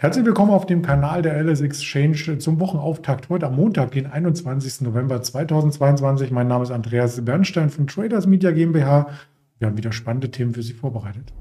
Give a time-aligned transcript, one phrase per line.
[0.00, 4.80] Herzlich willkommen auf dem Kanal der LS Exchange zum Wochenauftakt heute am Montag, den 21.
[4.80, 6.30] November 2022.
[6.30, 9.10] Mein Name ist Andreas Bernstein von Traders Media GmbH.
[9.58, 11.34] Wir haben wieder spannende Themen für Sie vorbereitet.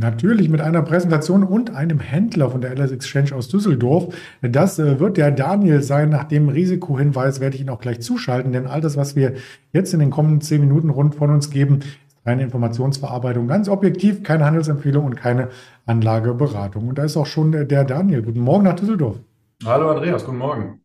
[0.00, 4.14] Natürlich mit einer Präsentation und einem Händler von der LS Exchange aus Düsseldorf.
[4.40, 6.08] Das äh, wird der Daniel sein.
[6.08, 9.34] Nach dem Risikohinweis werde ich ihn auch gleich zuschalten, denn all das, was wir
[9.74, 13.46] jetzt in den kommenden zehn Minuten rund von uns geben, ist reine Informationsverarbeitung.
[13.46, 15.48] Ganz objektiv, keine Handelsempfehlung und keine
[15.84, 16.88] Anlageberatung.
[16.88, 18.22] Und da ist auch schon der Daniel.
[18.22, 19.18] Guten Morgen nach Düsseldorf.
[19.66, 20.80] Hallo Andreas, guten Morgen.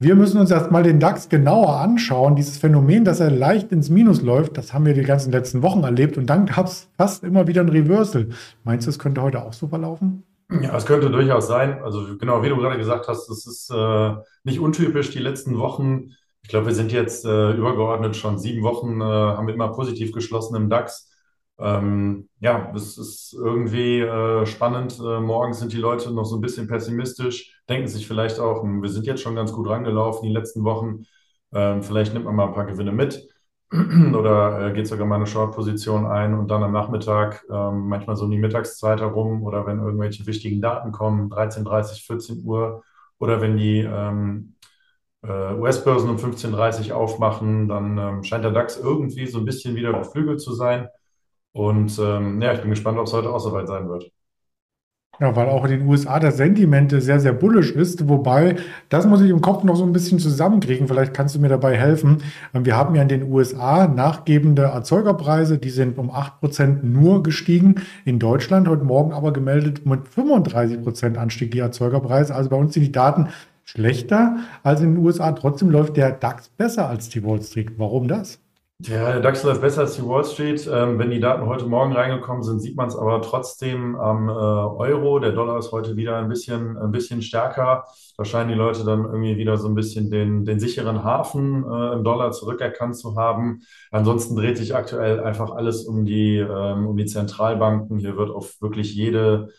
[0.00, 2.34] Wir müssen uns erstmal den DAX genauer anschauen.
[2.34, 5.84] Dieses Phänomen, dass er leicht ins Minus läuft, das haben wir die ganzen letzten Wochen
[5.84, 8.28] erlebt und dann gab es fast immer wieder ein Reversal.
[8.64, 10.24] Meinst du, es könnte heute auch so verlaufen?
[10.50, 11.80] Ja, es könnte durchaus sein.
[11.82, 16.10] Also genau, wie du gerade gesagt hast, es ist äh, nicht untypisch die letzten Wochen.
[16.42, 20.12] Ich glaube, wir sind jetzt äh, übergeordnet schon sieben Wochen, äh, haben wir immer positiv
[20.12, 21.13] geschlossen im DAX.
[21.58, 24.98] Ähm, ja, es ist irgendwie äh, spannend.
[24.98, 28.82] Äh, morgens sind die Leute noch so ein bisschen pessimistisch, denken sich vielleicht auch, hm,
[28.82, 31.04] wir sind jetzt schon ganz gut rangelaufen die letzten Wochen.
[31.52, 33.28] Ähm, vielleicht nimmt man mal ein paar Gewinne mit
[33.72, 38.24] oder äh, geht sogar mal eine Short-Position ein und dann am Nachmittag, ähm, manchmal so
[38.24, 42.82] um die Mittagszeit herum oder wenn irgendwelche wichtigen Daten kommen, 13.30, 14 Uhr
[43.18, 44.56] oder wenn die ähm,
[45.22, 49.76] äh, US-Börsen um 15.30 Uhr aufmachen, dann ähm, scheint der DAX irgendwie so ein bisschen
[49.76, 50.88] wieder beflügelt zu sein.
[51.54, 54.10] Und ähm, ja, ich bin gespannt, ob es heute auch soweit sein wird.
[55.20, 58.08] Ja, weil auch in den USA das Sentiment sehr, sehr bullisch ist.
[58.08, 58.56] Wobei,
[58.88, 60.88] das muss ich im Kopf noch so ein bisschen zusammenkriegen.
[60.88, 62.22] Vielleicht kannst du mir dabei helfen.
[62.52, 67.76] Wir haben ja in den USA nachgebende Erzeugerpreise, die sind um 8% nur gestiegen.
[68.04, 72.34] In Deutschland heute Morgen aber gemeldet mit 35% Anstieg die Erzeugerpreise.
[72.34, 73.28] Also bei uns sind die Daten
[73.62, 75.30] schlechter als in den USA.
[75.30, 77.78] Trotzdem läuft der DAX besser als die Wall Street.
[77.78, 78.43] Warum das?
[78.80, 80.68] Ja, der DAX läuft besser als die Wall Street.
[80.70, 84.32] Ähm, wenn die Daten heute Morgen reingekommen sind, sieht man es aber trotzdem am äh,
[84.32, 85.20] Euro.
[85.20, 87.84] Der Dollar ist heute wieder ein bisschen, ein bisschen stärker.
[88.18, 91.92] Da scheinen die Leute dann irgendwie wieder so ein bisschen den, den sicheren Hafen äh,
[91.94, 93.62] im Dollar zurückerkannt zu haben.
[93.92, 97.98] Ansonsten dreht sich aktuell einfach alles um die, ähm, um die Zentralbanken.
[97.98, 99.50] Hier wird auf wirklich jede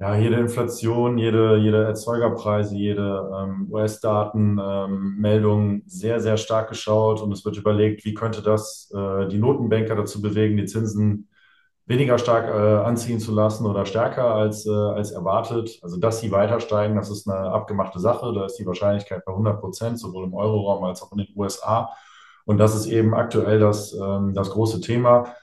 [0.00, 7.32] ja, jede Inflation, jede, jede Erzeugerpreise, jede ähm, US-Datenmeldung ähm, sehr, sehr stark geschaut und
[7.32, 11.28] es wird überlegt, wie könnte das äh, die Notenbanker dazu bewegen, die Zinsen
[11.88, 15.80] weniger stark äh, anziehen zu lassen oder stärker als, äh, als erwartet.
[15.82, 18.32] Also, dass sie weiter steigen, das ist eine abgemachte Sache.
[18.34, 21.90] Da ist die Wahrscheinlichkeit bei 100 Prozent, sowohl im Euroraum als auch in den USA.
[22.44, 25.34] Und das ist eben aktuell das, ähm, das große Thema.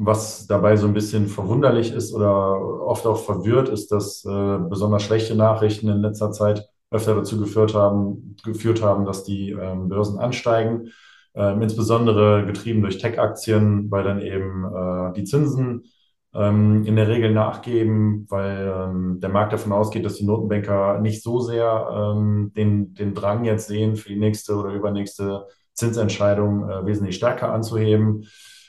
[0.00, 5.02] Was dabei so ein bisschen verwunderlich ist oder oft auch verwirrt, ist, dass äh, besonders
[5.02, 10.20] schlechte Nachrichten in letzter Zeit öfter dazu geführt haben, geführt haben dass die ähm, Börsen
[10.20, 10.90] ansteigen,
[11.34, 15.84] ähm, insbesondere getrieben durch Tech-Aktien, weil dann eben äh, die Zinsen
[16.32, 21.24] ähm, in der Regel nachgeben, weil ähm, der Markt davon ausgeht, dass die Notenbanker nicht
[21.24, 26.86] so sehr ähm, den, den Drang jetzt sehen, für die nächste oder übernächste Zinsentscheidung äh,
[26.86, 28.26] wesentlich stärker anzuheben.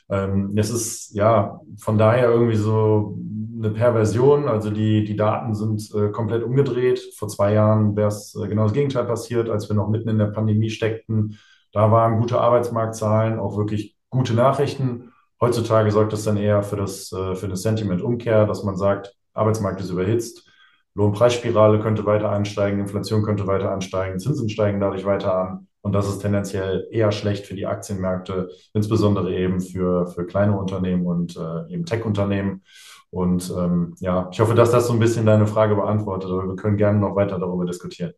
[0.10, 3.18] Ähm, es ist ja von daher irgendwie so
[3.58, 4.48] eine Perversion.
[4.48, 7.02] Also die, die Daten sind äh, komplett umgedreht.
[7.18, 10.18] Vor zwei Jahren wäre es äh, genau das Gegenteil passiert, als wir noch mitten in
[10.18, 11.38] der Pandemie steckten.
[11.72, 15.12] Da waren gute Arbeitsmarktzahlen, auch wirklich gute Nachrichten.
[15.40, 19.80] Heutzutage sorgt das dann eher für das, äh, für das Sentiment-Umkehr, dass man sagt, Arbeitsmarkt
[19.80, 20.50] ist überhitzt,
[20.96, 25.69] Lohnpreisspirale könnte weiter ansteigen, Inflation könnte weiter ansteigen, Zinsen steigen dadurch weiter an.
[25.82, 31.06] Und das ist tendenziell eher schlecht für die Aktienmärkte, insbesondere eben für, für kleine Unternehmen
[31.06, 32.64] und äh, eben Tech-Unternehmen.
[33.12, 36.56] Und ähm, ja, ich hoffe, dass das so ein bisschen deine Frage beantwortet, aber wir
[36.56, 38.14] können gerne noch weiter darüber diskutieren.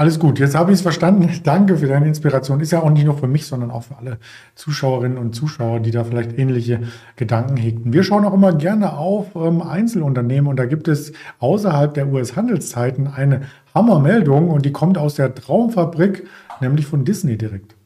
[0.00, 1.28] Alles gut, jetzt habe ich es verstanden.
[1.44, 2.60] Danke für deine Inspiration.
[2.60, 4.18] Ist ja auch nicht nur für mich, sondern auch für alle
[4.54, 6.80] Zuschauerinnen und Zuschauer, die da vielleicht ähnliche
[7.16, 7.92] Gedanken hegten.
[7.92, 13.08] Wir schauen auch immer gerne auf ähm, Einzelunternehmen und da gibt es außerhalb der US-Handelszeiten
[13.08, 13.42] eine
[13.74, 16.26] Hammermeldung und die kommt aus der Traumfabrik
[16.60, 17.76] nämlich von Disney direkt.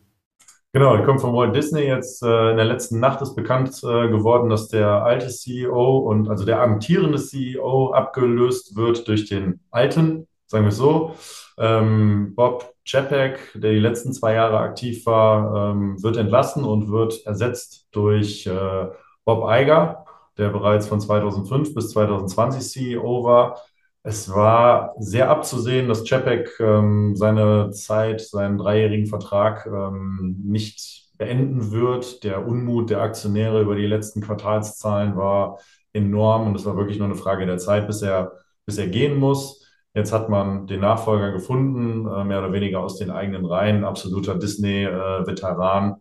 [0.75, 1.83] Genau, die kommt von Walt Disney.
[1.83, 6.29] Jetzt äh, in der letzten Nacht ist bekannt äh, geworden, dass der alte CEO und
[6.29, 11.15] also der amtierende CEO abgelöst wird durch den alten, sagen wir so.
[11.59, 17.25] Ähm, Bob Chapek, der die letzten zwei Jahre aktiv war, ähm, wird entlassen und wird
[17.25, 18.87] ersetzt durch äh,
[19.25, 20.05] Bob Iger,
[20.39, 23.61] der bereits von 2005 bis 2020 CEO war.
[24.07, 31.73] Es war sehr abzusehen, dass Czepek ähm, seine Zeit, seinen dreijährigen Vertrag ähm, nicht beenden
[31.73, 32.23] wird.
[32.23, 35.59] Der Unmut der Aktionäre über die letzten Quartalszahlen war
[35.95, 38.33] enorm und es war wirklich nur eine Frage der Zeit, bis er,
[38.67, 39.67] bis er gehen muss.
[39.95, 44.35] Jetzt hat man den Nachfolger gefunden, äh, mehr oder weniger aus den eigenen Reihen, absoluter
[44.35, 45.97] Disney-Veteran.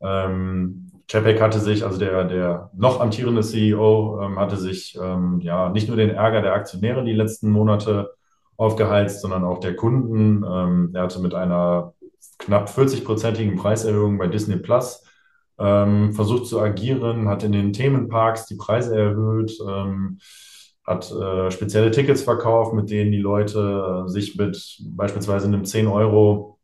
[0.00, 5.68] Ähm, Czepek hatte sich, also der, der noch amtierende CEO, ähm, hatte sich ähm, ja
[5.68, 8.12] nicht nur den Ärger der Aktionäre die letzten Monate
[8.56, 10.44] aufgeheizt, sondern auch der Kunden.
[10.48, 11.94] Ähm, er hatte mit einer
[12.38, 15.04] knapp 40-prozentigen Preiserhöhung bei Disney Plus
[15.58, 20.20] ähm, versucht zu agieren, hat in den Themenparks die Preise erhöht, ähm,
[20.86, 26.60] hat äh, spezielle Tickets verkauft, mit denen die Leute sich mit beispielsweise einem 10 Euro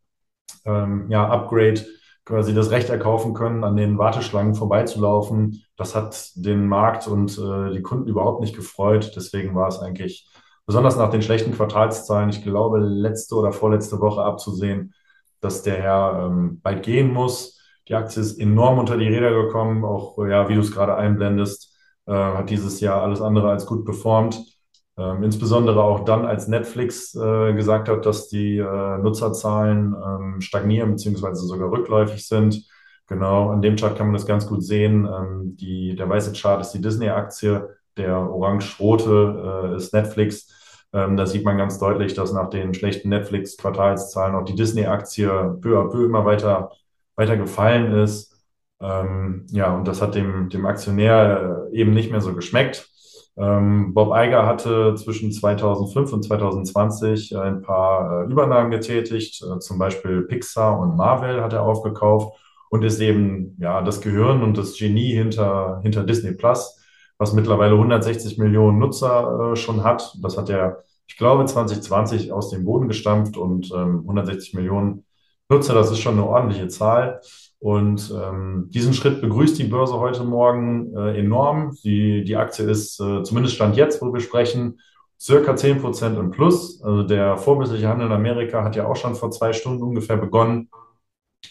[0.65, 1.85] ähm, ja, Upgrade
[2.27, 5.65] quasi das Recht erkaufen können, an den Warteschlangen vorbeizulaufen.
[5.77, 9.13] Das hat den Markt und äh, die Kunden überhaupt nicht gefreut.
[9.17, 10.29] Deswegen war es eigentlich
[10.67, 14.93] besonders nach den schlechten Quartalszahlen, ich glaube, letzte oder vorletzte Woche abzusehen,
[15.41, 17.61] dass der Herr ähm, bald gehen muss.
[17.89, 21.77] Die Aktie ist enorm unter die Räder gekommen, auch ja, wie du es gerade einblendest,
[22.07, 24.56] äh, hat dieses Jahr alles andere als gut performt.
[24.99, 30.93] Ähm, insbesondere auch dann, als Netflix äh, gesagt hat, dass die äh, Nutzerzahlen ähm, stagnieren
[30.93, 31.35] bzw.
[31.35, 32.67] sogar rückläufig sind.
[33.07, 35.07] Genau, an dem Chart kann man das ganz gut sehen.
[35.07, 40.49] Ähm, die, der weiße Chart ist die Disney-Aktie, der orange-rote äh, ist Netflix.
[40.93, 45.79] Ähm, da sieht man ganz deutlich, dass nach den schlechten Netflix-Quartalszahlen auch die Disney-Aktie peu
[45.79, 46.71] à peu immer weiter,
[47.17, 48.35] weiter gefallen ist.
[48.81, 52.89] Ähm, ja, und das hat dem, dem Aktionär äh, eben nicht mehr so geschmeckt.
[53.39, 59.79] Ähm, Bob Iger hatte zwischen 2005 und 2020 ein paar äh, Übernahmen getätigt, äh, zum
[59.79, 62.39] Beispiel Pixar und Marvel hat er aufgekauft
[62.71, 66.79] und ist eben ja das Gehirn und das Genie hinter, hinter Disney Plus,
[67.19, 70.17] was mittlerweile 160 Millionen Nutzer äh, schon hat.
[70.23, 75.05] Das hat er, ich glaube, 2020 aus dem Boden gestampft und ähm, 160 Millionen
[75.51, 77.21] Nutzer, das ist schon eine ordentliche Zahl.
[77.59, 81.77] Und ähm, diesen Schritt begrüßt die Börse heute Morgen äh, enorm.
[81.83, 84.79] Die, die Aktie ist, äh, zumindest Stand jetzt, wo wir sprechen,
[85.19, 86.83] circa 10 Prozent im Plus.
[86.83, 90.69] Also der vorbörsliche Handel in Amerika hat ja auch schon vor zwei Stunden ungefähr begonnen.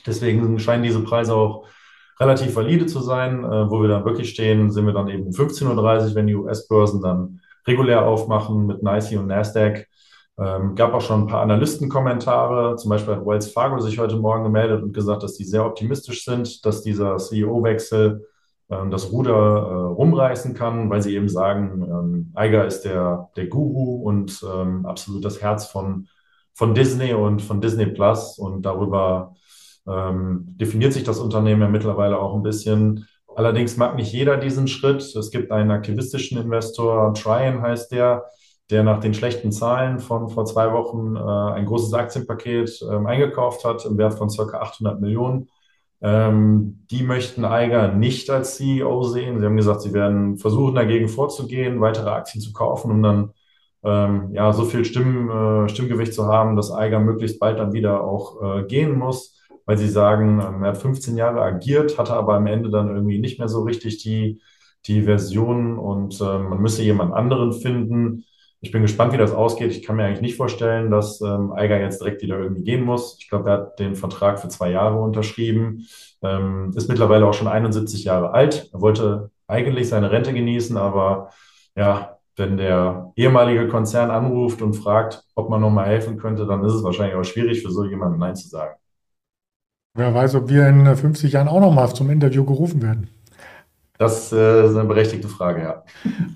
[0.06, 1.66] Deswegen scheinen diese Preise auch
[2.19, 3.44] relativ valide zu sein.
[3.44, 6.36] Äh, wo wir dann wirklich stehen, sind wir dann eben um 15.30 Uhr, wenn die
[6.36, 9.88] US-Börsen dann regulär aufmachen mit NICE und NASDAQ.
[10.38, 12.76] Ähm, gab auch schon ein paar Analystenkommentare.
[12.76, 16.26] Zum Beispiel hat Wells Fargo sich heute Morgen gemeldet und gesagt, dass die sehr optimistisch
[16.26, 18.26] sind, dass dieser CEO-Wechsel
[18.70, 23.48] ähm, das Ruder äh, rumreißen kann, weil sie eben sagen, ähm, Eiger ist der, der
[23.48, 26.08] Guru und ähm, absolut das Herz von,
[26.54, 28.38] von Disney und von Disney Plus.
[28.38, 29.36] Und darüber
[29.88, 33.08] ähm, definiert sich das Unternehmen ja mittlerweile auch ein bisschen.
[33.36, 35.16] Allerdings mag nicht jeder diesen Schritt.
[35.16, 38.26] Es gibt einen aktivistischen Investor, Tryon heißt der,
[38.72, 43.64] der nach den schlechten Zahlen von vor zwei Wochen äh, ein großes Aktienpaket ähm, eingekauft
[43.64, 45.50] hat im Wert von circa 800 Millionen.
[46.02, 49.40] Ähm, die möchten Eiger nicht als CEO sehen.
[49.40, 53.32] Sie haben gesagt, sie werden versuchen, dagegen vorzugehen, weitere Aktien zu kaufen, um dann
[53.84, 55.30] ähm, ja, so viel Stimmen,
[55.66, 59.78] äh, Stimmgewicht zu haben, dass Eiger möglichst bald dann wieder auch äh, gehen muss, weil
[59.78, 63.40] sie sagen, ähm, er hat 15 Jahre agiert, hatte aber am Ende dann irgendwie nicht
[63.40, 64.42] mehr so richtig die,
[64.86, 68.26] die Version und äh, man müsse jemand anderen finden,
[68.66, 69.70] ich bin gespannt, wie das ausgeht.
[69.72, 73.18] Ich kann mir eigentlich nicht vorstellen, dass ähm, Eiger jetzt direkt wieder irgendwie gehen muss.
[73.20, 75.86] Ich glaube, er hat den Vertrag für zwei Jahre unterschrieben,
[76.24, 78.72] ähm, ist mittlerweile auch schon 71 Jahre alt.
[78.74, 81.30] Er wollte eigentlich seine Rente genießen, aber
[81.76, 86.74] ja, wenn der ehemalige Konzern anruft und fragt, ob man nochmal helfen könnte, dann ist
[86.74, 88.74] es wahrscheinlich auch schwierig für so jemanden Nein zu sagen.
[89.94, 93.10] Wer weiß, ob wir in 50 Jahren auch nochmal zum Interview gerufen werden.
[93.98, 95.84] Das äh, ist eine berechtigte Frage, ja.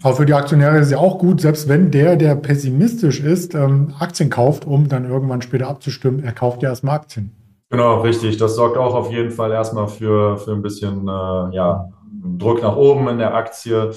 [0.02, 3.54] Aber für die Aktionäre ist es ja auch gut, selbst wenn der, der pessimistisch ist,
[3.54, 7.36] ähm, Aktien kauft, um dann irgendwann später abzustimmen, er kauft ja erstmal Aktien.
[7.70, 8.38] Genau, richtig.
[8.38, 11.90] Das sorgt auch auf jeden Fall erstmal für, für ein bisschen äh, ja,
[12.38, 13.92] Druck nach oben in der Aktie.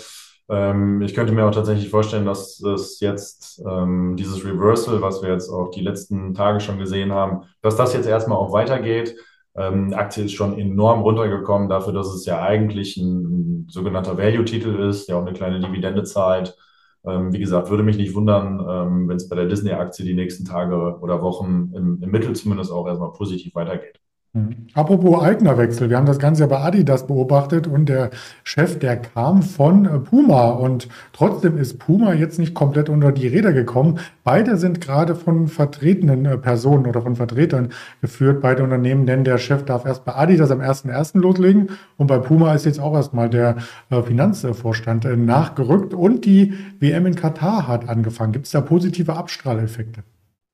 [0.50, 5.30] Ähm, ich könnte mir auch tatsächlich vorstellen, dass es jetzt ähm, dieses Reversal, was wir
[5.30, 9.16] jetzt auch die letzten Tage schon gesehen haben, dass das jetzt erstmal auch weitergeht.
[9.54, 14.80] Ähm, Aktie ist schon enorm runtergekommen dafür, dass es ja eigentlich ein, ein sogenannter Value-Titel
[14.88, 16.56] ist, der auch eine kleine Dividende zahlt.
[17.04, 20.44] Ähm, wie gesagt, würde mich nicht wundern, ähm, wenn es bei der Disney-Aktie die nächsten
[20.44, 24.01] Tage oder Wochen im, im Mittel zumindest auch erstmal positiv weitergeht.
[24.34, 24.68] Mhm.
[24.72, 28.08] Apropos Eignerwechsel, wir haben das Ganze ja bei Adidas beobachtet und der
[28.44, 33.26] Chef, der kam von äh, Puma und trotzdem ist Puma jetzt nicht komplett unter die
[33.26, 33.98] Räder gekommen.
[34.24, 39.36] Beide sind gerade von vertretenen äh, Personen oder von Vertretern geführt, beide Unternehmen, denn der
[39.36, 41.18] Chef darf erst bei Adidas am 1.1.
[41.18, 43.56] loslegen und bei Puma ist jetzt auch erstmal der
[43.90, 48.32] äh, Finanzvorstand nachgerückt und die WM in Katar hat angefangen.
[48.32, 50.04] Gibt es da positive Abstrahleffekte?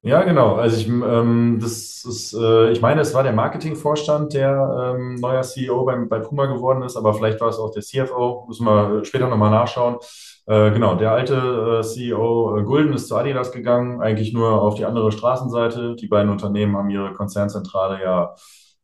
[0.02, 0.54] Ja, genau.
[0.54, 5.42] Also ich, ähm, das ist, äh, ich meine, es war der Marketingvorstand, der ähm, neuer
[5.42, 8.44] CEO beim, bei Puma geworden ist, aber vielleicht war es auch der CFO.
[8.46, 9.96] Müssen wir später nochmal nachschauen.
[10.46, 14.76] Äh, genau, der alte äh, CEO äh, Gulden ist zu Adidas gegangen, eigentlich nur auf
[14.76, 15.96] die andere Straßenseite.
[15.96, 18.34] Die beiden Unternehmen haben ihre Konzernzentrale ja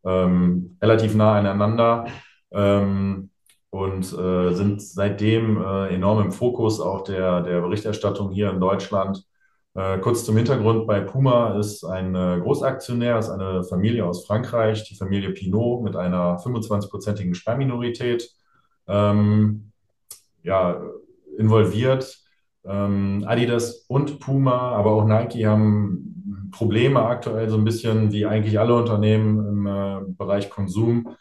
[0.05, 2.07] ähm, relativ nah aneinander
[2.53, 3.31] ähm,
[3.71, 9.25] und äh, sind seitdem äh, enorm im Fokus auch der, der Berichterstattung hier in Deutschland.
[9.75, 14.85] Äh, kurz zum Hintergrund, bei Puma ist ein äh, Großaktionär, ist eine Familie aus Frankreich,
[14.85, 18.31] die Familie Pinot mit einer 25-prozentigen Sperrminorität,
[18.87, 19.73] ähm,
[20.43, 20.81] ja,
[21.39, 22.19] involviert.
[22.65, 28.59] Ähm, Adidas und Puma, aber auch Nike haben Probleme aktuell so ein bisschen wie eigentlich
[28.59, 31.17] alle Unternehmen im äh, Bereich Konsum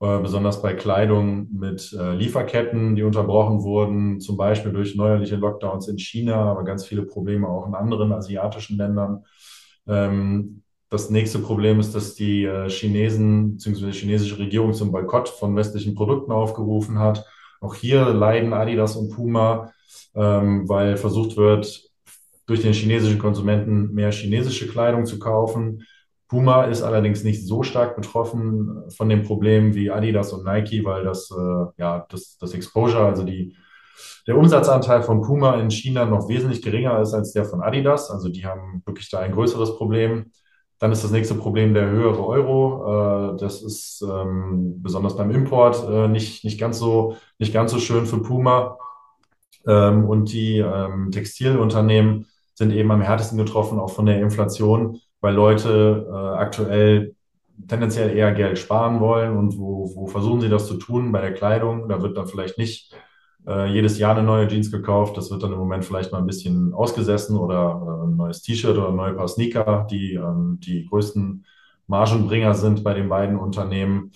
[0.00, 5.88] äh, besonders bei Kleidung mit äh, Lieferketten, die unterbrochen wurden, zum Beispiel durch neuerliche Lockdowns
[5.88, 9.24] in China, aber ganz viele Probleme auch in anderen asiatischen Ländern.
[9.86, 13.86] Ähm, das nächste Problem ist, dass die äh, Chinesen bzw.
[13.86, 17.24] die chinesische Regierung zum Boykott von westlichen Produkten aufgerufen hat.
[17.60, 19.72] Auch hier leiden Adidas und Puma,
[20.14, 21.90] ähm, weil versucht wird,
[22.46, 25.82] durch den chinesischen Konsumenten mehr chinesische Kleidung zu kaufen.
[26.28, 31.04] Puma ist allerdings nicht so stark betroffen von dem Problem wie Adidas und Nike, weil
[31.04, 33.56] das, äh, ja, das, das Exposure, also die,
[34.26, 38.10] der Umsatzanteil von Puma in China noch wesentlich geringer ist als der von Adidas.
[38.10, 40.32] Also die haben wirklich da ein größeres Problem.
[40.80, 43.34] Dann ist das nächste Problem der höhere Euro.
[43.34, 47.78] Äh, das ist ähm, besonders beim Import äh, nicht, nicht, ganz so, nicht ganz so
[47.78, 48.78] schön für Puma.
[49.66, 55.34] Ähm, und die ähm, Textilunternehmen sind eben am härtesten getroffen, auch von der Inflation weil
[55.34, 57.14] Leute äh, aktuell
[57.68, 61.34] tendenziell eher Geld sparen wollen und wo, wo versuchen sie das zu tun bei der
[61.34, 61.88] Kleidung.
[61.88, 62.94] Da wird dann vielleicht nicht
[63.46, 65.16] äh, jedes Jahr eine neue Jeans gekauft.
[65.16, 68.76] Das wird dann im Moment vielleicht mal ein bisschen ausgesessen oder äh, ein neues T-Shirt
[68.76, 71.44] oder ein neues Paar Sneaker, die ähm, die größten
[71.86, 74.12] Margenbringer sind bei den beiden Unternehmen.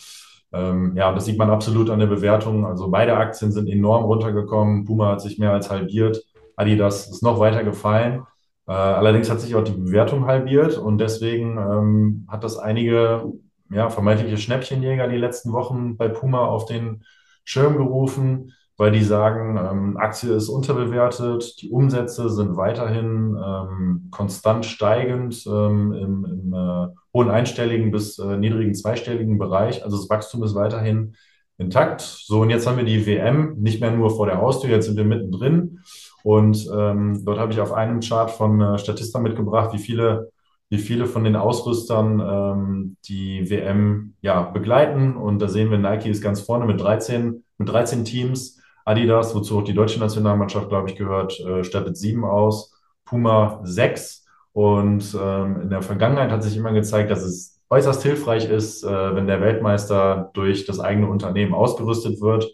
[0.53, 2.67] Ähm, ja, das sieht man absolut an der Bewertung.
[2.67, 4.85] Also beide Aktien sind enorm runtergekommen.
[4.85, 6.21] Puma hat sich mehr als halbiert.
[6.57, 8.25] Adidas ist noch weiter gefallen.
[8.71, 13.33] Äh, allerdings hat sich auch die Bewertung halbiert und deswegen ähm, hat das einige
[13.69, 17.03] ja, vermeintliche Schnäppchenjäger die letzten Wochen bei Puma auf den
[17.43, 24.65] Schirm gerufen, weil die sagen, ähm, Aktie ist unterbewertet, die Umsätze sind weiterhin ähm, konstant
[24.65, 29.83] steigend ähm, im, im äh, hohen einstelligen bis äh, niedrigen zweistelligen Bereich.
[29.83, 31.17] Also das Wachstum ist weiterhin
[31.59, 32.03] intakt.
[32.03, 34.97] So, und jetzt haben wir die WM nicht mehr nur vor der Haustür, jetzt sind
[34.97, 35.81] wir mittendrin.
[36.23, 40.31] Und ähm, dort habe ich auf einem Chart von äh, Statista mitgebracht, wie viele,
[40.69, 45.17] wie viele von den Ausrüstern ähm, die WM ja, begleiten.
[45.17, 48.61] Und da sehen wir, Nike ist ganz vorne mit 13, mit 13 Teams.
[48.85, 52.75] Adidas, wozu auch die deutsche Nationalmannschaft, glaube ich, gehört, äh, stattet sieben aus.
[53.05, 54.27] Puma sechs.
[54.53, 59.15] Und ähm, in der Vergangenheit hat sich immer gezeigt, dass es äußerst hilfreich ist, äh,
[59.15, 62.51] wenn der Weltmeister durch das eigene Unternehmen ausgerüstet wird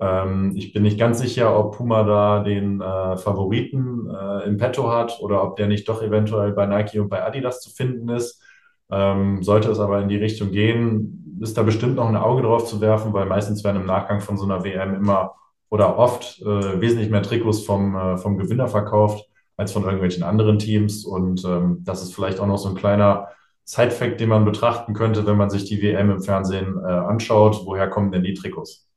[0.00, 4.90] ähm, ich bin nicht ganz sicher, ob Puma da den äh, Favoriten äh, im Petto
[4.90, 8.42] hat oder ob der nicht doch eventuell bei Nike und bei Adidas zu finden ist.
[8.90, 12.64] Ähm, sollte es aber in die Richtung gehen, ist da bestimmt noch ein Auge drauf
[12.64, 15.34] zu werfen, weil meistens werden im Nachgang von so einer WM immer
[15.70, 20.58] oder oft äh, wesentlich mehr Trikots vom, äh, vom Gewinner verkauft als von irgendwelchen anderen
[20.58, 21.04] Teams.
[21.04, 23.28] Und ähm, das ist vielleicht auch noch so ein kleiner
[23.64, 27.62] Side-Fact, den man betrachten könnte, wenn man sich die WM im Fernsehen äh, anschaut.
[27.66, 28.87] Woher kommen denn die Trikots?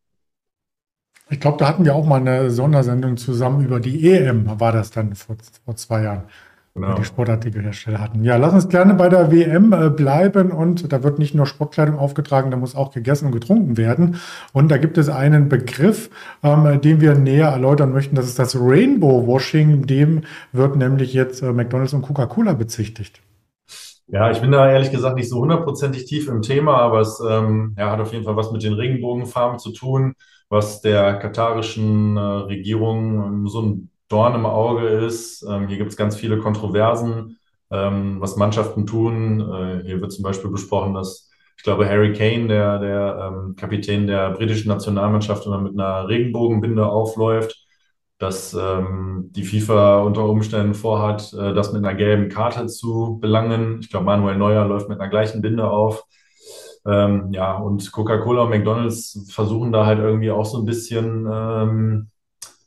[1.32, 4.92] Ich glaube, da hatten wir auch mal eine Sondersendung zusammen über die EM, war das
[4.92, 6.24] dann vor, vor zwei Jahren,
[6.76, 6.96] genau.
[6.96, 8.26] die Sportartikelhersteller hatten.
[8.26, 11.98] Ja, lass uns gerne bei der WM äh, bleiben und da wird nicht nur Sportkleidung
[11.98, 14.18] aufgetragen, da muss auch gegessen und getrunken werden.
[14.52, 16.10] Und da gibt es einen Begriff,
[16.44, 19.88] ähm, den wir näher erläutern möchten, das ist das Rainbow Washing.
[19.88, 23.22] Dem wird nämlich jetzt äh, McDonald's und Coca-Cola bezichtigt.
[24.08, 27.74] Ja, ich bin da ehrlich gesagt nicht so hundertprozentig tief im Thema, aber es ähm,
[27.80, 30.16] ja, hat auf jeden Fall was mit den Regenbogenfarben zu tun
[30.52, 35.44] was der katarischen äh, Regierung ähm, so ein Dorn im Auge ist.
[35.50, 37.40] Ähm, hier gibt es ganz viele Kontroversen,
[37.72, 39.40] ähm, was Mannschaften tun.
[39.40, 44.08] Äh, hier wird zum Beispiel besprochen, dass ich glaube, Harry Kane, der, der ähm, Kapitän
[44.08, 47.56] der britischen Nationalmannschaft, immer mit einer Regenbogenbinde aufläuft,
[48.18, 53.80] dass ähm, die FIFA unter Umständen vorhat, äh, das mit einer gelben Karte zu belangen.
[53.80, 56.04] Ich glaube, Manuel Neuer läuft mit einer gleichen Binde auf.
[56.86, 62.10] Ähm, ja, und Coca-Cola und McDonald's versuchen da halt irgendwie auch so ein bisschen ähm,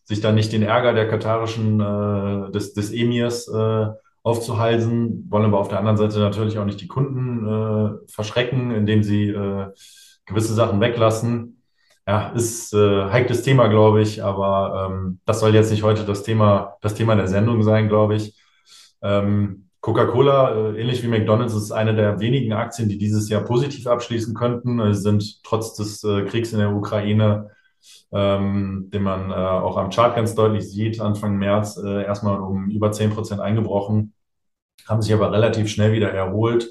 [0.05, 3.87] sich da nicht den Ärger der katarischen, äh, des, des Emirs äh,
[4.23, 9.03] aufzuhalsen, wollen aber auf der anderen Seite natürlich auch nicht die Kunden äh, verschrecken, indem
[9.03, 9.67] sie äh,
[10.27, 11.63] gewisse Sachen weglassen.
[12.07, 16.23] Ja, ist äh, heikles Thema, glaube ich, aber ähm, das soll jetzt nicht heute das
[16.23, 18.39] Thema, das Thema der Sendung sein, glaube ich.
[19.03, 23.87] Ähm, Coca-Cola, äh, ähnlich wie McDonald's, ist eine der wenigen Aktien, die dieses Jahr positiv
[23.87, 24.95] abschließen könnten.
[24.95, 27.51] Sie sind trotz des äh, Kriegs in der Ukraine,
[28.11, 32.71] ähm, den man äh, auch am Chart ganz deutlich sieht, Anfang März äh, erstmal um
[32.71, 34.15] über 10 Prozent eingebrochen,
[34.89, 36.67] haben sich aber relativ schnell wieder erholt.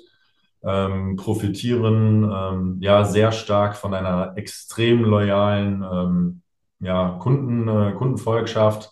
[0.63, 6.41] ähm, profitieren ähm, ja sehr stark von einer extrem loyalen ähm,
[6.79, 8.89] ja, Kunden, äh, Kundenvolkschaft.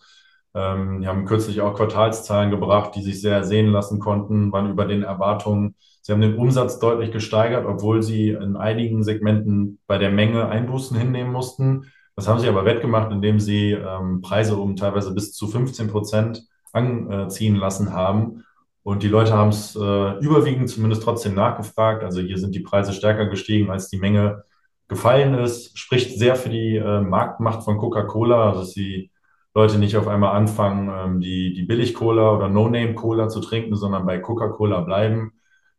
[0.54, 4.86] Ähm, die haben kürzlich auch Quartalszahlen gebracht, die sich sehr sehen lassen konnten, waren über
[4.86, 5.76] den Erwartungen.
[6.02, 10.98] Sie haben den Umsatz deutlich gesteigert, obwohl sie in einigen Segmenten bei der Menge Einbußen
[10.98, 11.86] hinnehmen mussten.
[12.16, 16.44] Das haben sie aber wettgemacht, indem sie ähm, Preise um teilweise bis zu 15 Prozent
[16.74, 18.44] anziehen lassen haben.
[18.84, 22.04] Und die Leute haben es äh, überwiegend zumindest trotzdem nachgefragt.
[22.04, 24.44] Also hier sind die Preise stärker gestiegen, als die Menge
[24.88, 25.78] gefallen ist.
[25.78, 29.12] Spricht sehr für die äh, Marktmacht von Coca-Cola, also dass die
[29.54, 34.20] Leute nicht auf einmal anfangen, ähm, die, die Billig-Cola oder No-Name-Cola zu trinken, sondern bei
[34.20, 35.34] Coca-Cola bleiben.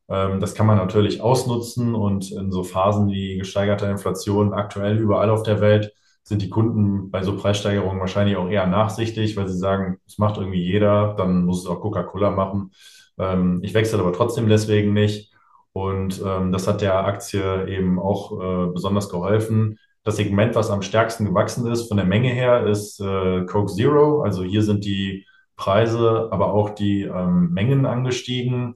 [0.09, 5.31] Ähm, das kann man natürlich ausnutzen und in so Phasen wie gesteigerter Inflation aktuell überall
[5.31, 5.93] auf der Welt
[6.25, 10.37] sind die Kunden bei so Preissteigerungen wahrscheinlich auch eher nachsichtig, weil sie sagen, es macht
[10.37, 12.73] irgendwie jeder, dann muss es auch Coca-Cola machen.
[13.19, 15.33] Ähm, ich wechsle aber trotzdem deswegen nicht.
[15.73, 19.79] Und ähm, das hat der Aktie eben auch äh, besonders geholfen.
[20.05, 24.23] Das Segment, was am stärksten gewachsen ist von der Menge her, ist äh, Coke Zero.
[24.23, 28.75] Also hier sind die Preise, aber auch die ähm, Mengen angestiegen.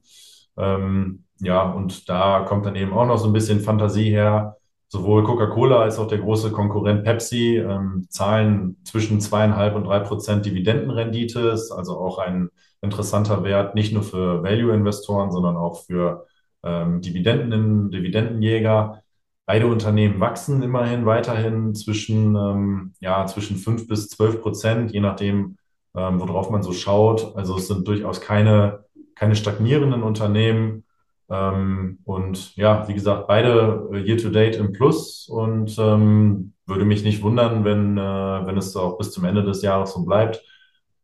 [0.56, 4.56] Ähm, ja, und da kommt dann eben auch noch so ein bisschen Fantasie her.
[4.88, 10.46] Sowohl Coca-Cola als auch der große Konkurrent Pepsi ähm, zahlen zwischen zweieinhalb und drei Prozent
[10.46, 11.40] Dividendenrendite.
[11.48, 12.50] Ist also auch ein
[12.82, 16.26] interessanter Wert, nicht nur für Value-Investoren, sondern auch für
[16.62, 19.02] ähm, Dividenden, Dividendenjäger.
[19.46, 25.56] Beide Unternehmen wachsen immerhin weiterhin zwischen, ähm, ja, zwischen fünf bis zwölf Prozent, je nachdem,
[25.94, 27.36] ähm, worauf man so schaut.
[27.36, 28.84] Also es sind durchaus keine,
[29.14, 30.84] keine stagnierenden Unternehmen.
[31.30, 36.84] Ähm, und ja, wie gesagt, beide äh, year to date im Plus und ähm, würde
[36.84, 40.42] mich nicht wundern, wenn, äh, wenn es auch bis zum Ende des Jahres so bleibt.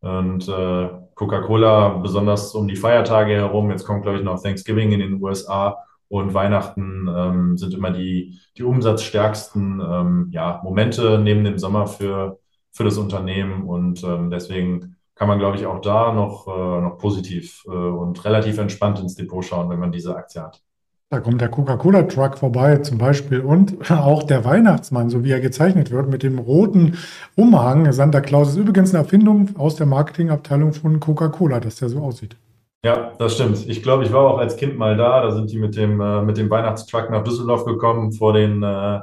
[0.00, 4.98] Und äh, Coca-Cola, besonders um die Feiertage herum, jetzt kommt, glaube ich, noch Thanksgiving in
[4.98, 5.78] den USA
[6.12, 12.38] und Weihnachten ähm, sind immer die, die umsatzstärksten ähm, ja, Momente neben dem Sommer für,
[12.70, 13.62] für das Unternehmen.
[13.62, 18.22] Und ähm, deswegen kann man, glaube ich, auch da noch, äh, noch positiv äh, und
[18.26, 20.60] relativ entspannt ins Depot schauen, wenn man diese Aktie hat.
[21.08, 25.90] Da kommt der Coca-Cola-Truck vorbei zum Beispiel und auch der Weihnachtsmann, so wie er gezeichnet
[25.90, 26.98] wird, mit dem roten
[27.36, 27.90] Umhang.
[27.90, 32.36] Santa Claus ist übrigens eine Erfindung aus der Marketingabteilung von Coca-Cola, dass der so aussieht.
[32.84, 33.68] Ja, das stimmt.
[33.68, 35.22] Ich glaube, ich war auch als Kind mal da.
[35.22, 39.00] Da sind die mit dem, äh, mit dem Weihnachtstruck nach Düsseldorf gekommen vor den, äh,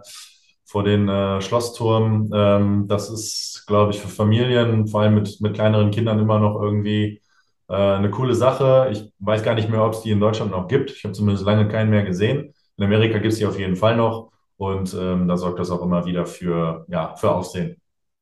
[0.66, 2.30] vor den äh, Schlossturm.
[2.34, 6.62] Ähm, das ist, glaube ich, für Familien, vor allem mit, mit kleineren Kindern, immer noch
[6.62, 7.22] irgendwie
[7.70, 8.90] äh, eine coole Sache.
[8.92, 10.92] Ich weiß gar nicht mehr, ob es die in Deutschland noch gibt.
[10.92, 12.54] Ich habe zumindest lange keinen mehr gesehen.
[12.78, 14.32] In Amerika gibt es die auf jeden Fall noch.
[14.58, 17.78] Und ähm, da sorgt das auch immer wieder für, ja, für Aufsehen.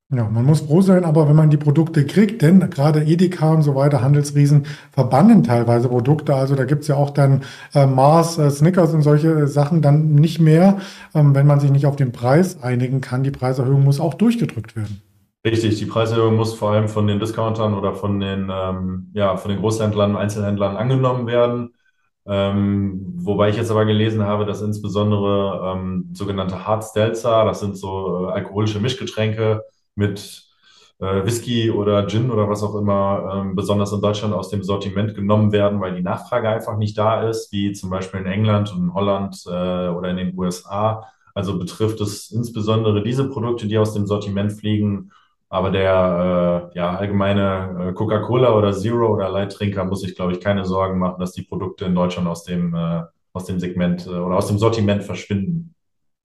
[0.10, 3.62] Ja, man muss froh sein, aber wenn man die Produkte kriegt, denn gerade Edeka und
[3.62, 6.34] so weiter, Handelsriesen, verbannen teilweise Produkte.
[6.34, 7.43] Also da gibt's ja auch dann
[7.74, 10.78] äh, Mars, äh, Snickers und solche äh, Sachen dann nicht mehr,
[11.13, 13.24] ähm, wenn man sich nicht auf den Preis einigen kann.
[13.24, 15.02] Die Preiserhöhung muss auch durchgedrückt werden.
[15.46, 19.52] Richtig, die Preiserhöhung muss vor allem von den Discountern oder von den, ähm, ja, von
[19.52, 21.74] den Großhändlern, Einzelhändlern angenommen werden.
[22.26, 27.78] Ähm, wobei ich jetzt aber gelesen habe, dass insbesondere ähm, sogenannte Hard Stelzer, das sind
[27.78, 29.63] so äh, alkoholische Mischgetränke,
[29.98, 30.48] mit
[31.00, 35.16] äh, Whisky oder Gin oder was auch immer ähm, besonders in Deutschland aus dem Sortiment
[35.16, 38.84] genommen werden, weil die Nachfrage einfach nicht da ist, wie zum Beispiel in England und
[38.84, 41.06] in Holland äh, oder in den USA.
[41.34, 45.12] Also betrifft es insbesondere diese Produkte, die aus dem Sortiment fliegen.
[45.50, 50.42] Aber der äh, ja, allgemeine äh, Coca-Cola oder Zero oder Leittrinker muss sich, glaube ich,
[50.42, 54.10] keine Sorgen machen, dass die Produkte in Deutschland aus dem, äh, aus dem Segment äh,
[54.10, 55.76] oder aus dem Sortiment verschwinden.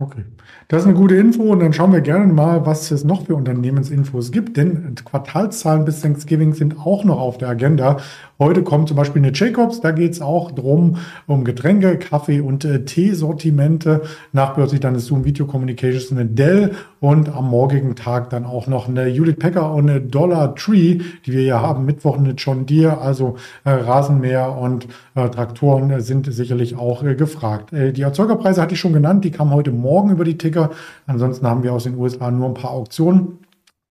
[0.03, 0.25] Okay,
[0.67, 3.37] das ist eine gute Info und dann schauen wir gerne mal, was es noch für
[3.37, 7.99] Unternehmensinfos gibt, denn Quartalszahlen bis Thanksgiving sind auch noch auf der Agenda
[8.43, 10.97] Heute kommt zum Beispiel eine Jacobs, da geht es auch drum
[11.29, 14.03] um Getränke, Kaffee und äh, Teesortimente.
[14.33, 18.88] Nachbörslich dann ist Zoom Video Communications eine Dell und am morgigen Tag dann auch noch
[18.88, 21.85] eine Hewlett Packard und eine Dollar Tree, die wir ja haben.
[21.85, 27.73] Mittwoch eine John Deere, also äh, Rasenmäher und äh, Traktoren sind sicherlich auch äh, gefragt.
[27.73, 30.70] Äh, die Erzeugerpreise hatte ich schon genannt, die kamen heute Morgen über die Ticker.
[31.07, 33.38] Ansonsten haben wir aus den USA nur ein paar Auktionen.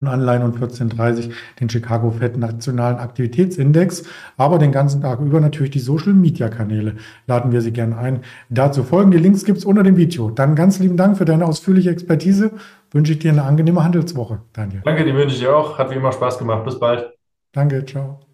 [0.07, 4.03] Anleihen und 1430 den Chicago Fed Nationalen Aktivitätsindex,
[4.35, 6.95] aber den ganzen Tag über natürlich die Social Media Kanäle.
[7.27, 8.21] Laden wir Sie gerne ein.
[8.49, 10.31] Dazu folgende Links gibt's unter dem Video.
[10.31, 12.51] Dann ganz lieben Dank für deine ausführliche Expertise.
[12.91, 14.81] Wünsche ich dir eine angenehme Handelswoche, Daniel.
[14.83, 15.77] Danke, die wünsche ich dir auch.
[15.77, 16.65] Hat wie immer Spaß gemacht.
[16.65, 17.13] Bis bald.
[17.51, 18.30] Danke, ciao.